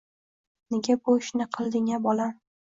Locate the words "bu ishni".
1.09-1.47